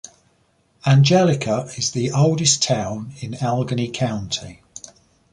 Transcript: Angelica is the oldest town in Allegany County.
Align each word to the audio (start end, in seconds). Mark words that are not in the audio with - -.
Angelica 0.83 1.69
is 1.77 1.91
the 1.91 2.11
oldest 2.13 2.63
town 2.63 3.13
in 3.21 3.33
Allegany 3.35 3.87
County. 3.93 4.63